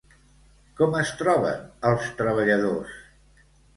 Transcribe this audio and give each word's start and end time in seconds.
Com 0.79 0.95
es 1.01 1.11
troben 1.19 1.61
els 1.91 2.09
treballadors? 2.23 2.97